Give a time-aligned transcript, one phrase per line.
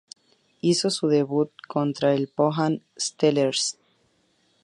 [0.61, 3.77] Hizo su debut contra el Pohang Steelers.